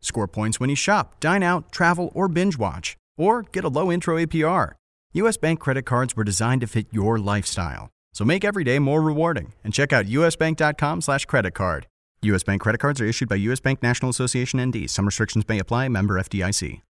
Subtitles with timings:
[0.00, 2.96] Score points when you shop, dine out, travel, or binge watch.
[3.16, 4.72] Or get a low intro APR.
[5.12, 7.88] US Bank credit cards were designed to fit your lifestyle.
[8.12, 11.86] So make every day more rewarding and check out usbank.com slash credit card.
[12.22, 14.90] US Bank credit cards are issued by US Bank National Association ND.
[14.90, 15.88] Some restrictions may apply.
[15.88, 16.82] Member FDIC.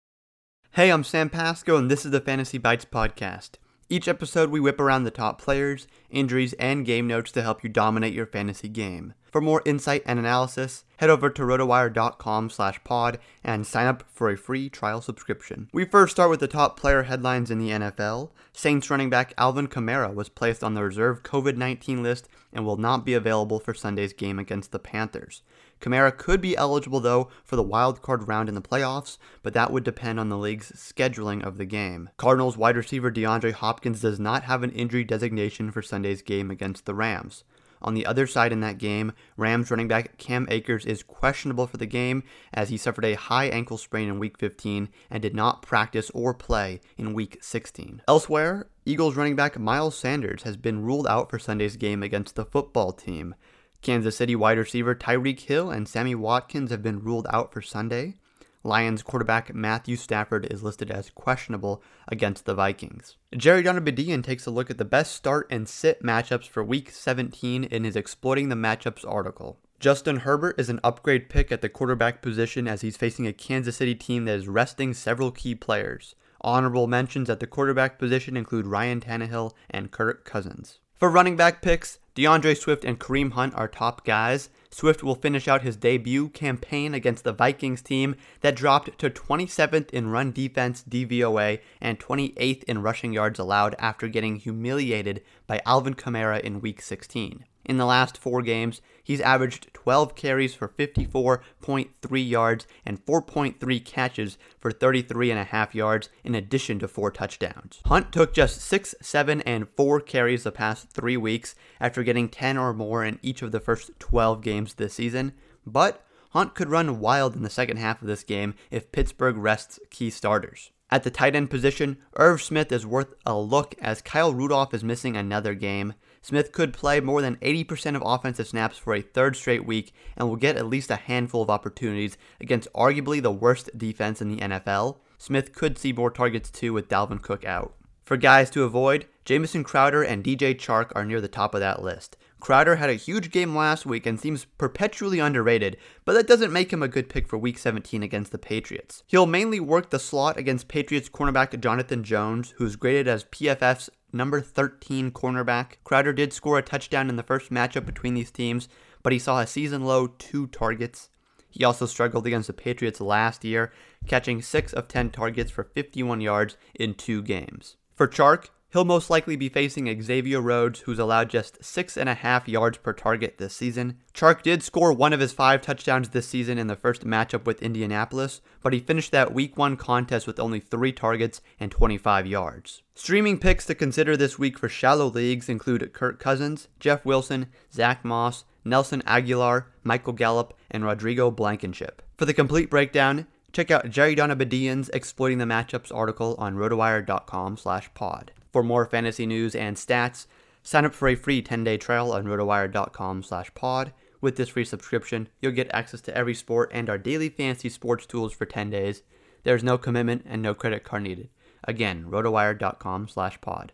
[0.73, 3.51] Hey, I'm Sam Pasco, and this is the Fantasy Bites podcast.
[3.91, 7.69] Each episode, we whip around the top players, injuries, and game notes to help you
[7.71, 9.15] dominate your fantasy game.
[9.31, 14.29] For more insight and analysis, head over to rotowire.com slash pod and sign up for
[14.29, 15.69] a free trial subscription.
[15.73, 18.29] We first start with the top player headlines in the NFL.
[18.53, 23.05] Saints running back Alvin Kamara was placed on the reserve COVID-19 list and will not
[23.05, 25.41] be available for Sunday's game against the Panthers.
[25.80, 29.72] Kamara could be eligible, though, for the wild card round in the playoffs, but that
[29.72, 32.09] would depend on the league's scheduling of the game.
[32.17, 36.85] Cardinals wide receiver DeAndre Hopkins does not have an injury designation for Sunday's game against
[36.85, 37.44] the Rams.
[37.81, 41.78] On the other side in that game, Rams running back Cam Akers is questionable for
[41.78, 42.23] the game
[42.53, 46.34] as he suffered a high ankle sprain in week 15 and did not practice or
[46.34, 48.01] play in week 16.
[48.07, 52.46] Elsewhere, Eagles running back Miles Sanders has been ruled out for Sunday's game against the
[52.46, 53.35] football team.
[53.81, 58.16] Kansas City wide receiver Tyreek Hill and Sammy Watkins have been ruled out for Sunday.
[58.63, 63.16] Lions quarterback Matthew Stafford is listed as questionable against the Vikings.
[63.38, 67.63] Jerry Donabedian takes a look at the best start and sit matchups for Week 17
[67.63, 69.59] in his Exploiting the Matchups article.
[69.79, 73.78] Justin Herbert is an upgrade pick at the quarterback position as he's facing a Kansas
[73.78, 76.16] City team that is resting several key players.
[76.41, 80.79] Honorable mentions at the quarterback position include Ryan Tannehill and Kirk Cousins.
[80.96, 84.50] For running back picks, D'Andre Swift and Kareem Hunt are top guys.
[84.69, 89.90] Swift will finish out his debut campaign against the Vikings team that dropped to 27th
[89.91, 95.94] in run defense DVOA and 28th in rushing yards allowed after getting humiliated by Alvin
[95.94, 97.46] Kamara in Week 16.
[97.69, 104.40] In the last four games, he's averaged 12 carries for 54.3 yards and 4.3 catches
[104.57, 107.79] for 33.5 yards, in addition to four touchdowns.
[107.85, 112.58] Hunt took just 6, 7, and 4 carries the past three weeks after getting 10
[112.58, 117.00] or more in each of the first 12 games this season, but Hunt could run
[117.00, 120.72] wild in the second half of this game if Pittsburgh rests key starters.
[120.90, 124.84] At the tight end position, Irv Smith is worth a look as Kyle Rudolph is
[124.84, 125.94] missing another game.
[126.22, 130.28] Smith could play more than 80% of offensive snaps for a third straight week and
[130.28, 134.41] will get at least a handful of opportunities against arguably the worst defense in the
[134.41, 134.97] NFL.
[135.18, 137.75] Smith could see more targets too with Dalvin Cook out.
[138.03, 141.84] For guys to avoid, Jamison Crowder and DJ Chark are near the top of that
[141.84, 142.18] list.
[142.40, 146.72] Crowder had a huge game last week and seems perpetually underrated, but that doesn't make
[146.72, 149.03] him a good pick for week 17 against the Patriots.
[149.08, 154.42] He'll mainly work the slot against Patriots cornerback Jonathan Jones, who's graded as PFF's number
[154.42, 155.74] 13 cornerback.
[155.84, 158.67] Crowder did score a touchdown in the first matchup between these teams,
[159.03, 161.09] but he saw a season low two targets.
[161.50, 163.72] He also struggled against the Patriots last year,
[164.08, 167.76] catching 6 of 10 targets for 51 yards in two games.
[167.96, 172.13] For Chark, He'll most likely be facing Xavier Rhodes, who's allowed just six and a
[172.13, 173.97] half yards per target this season.
[174.13, 177.63] Chark did score one of his five touchdowns this season in the first matchup with
[177.63, 182.83] Indianapolis, but he finished that week one contest with only three targets and 25 yards.
[182.93, 188.05] Streaming picks to consider this week for shallow leagues include Kirk Cousins, Jeff Wilson, Zach
[188.05, 192.03] Moss, Nelson Agholor, Michael Gallup, and Rodrigo Blankenship.
[192.17, 197.91] For the complete breakdown, check out Jerry Donabedian's Exploiting the Matchups article on rotowire.com slash
[197.95, 198.31] pod.
[198.51, 200.25] For more fantasy news and stats,
[200.63, 203.93] Sign up for a free 10-day trial on rotowire.com slash pod.
[204.22, 208.05] With this free subscription, you'll get access to every sport and our daily fantasy sports
[208.05, 209.01] tools for 10 days.
[209.43, 211.29] There's no commitment and no credit card needed.
[211.63, 213.72] Again, rotowire.com slash pod.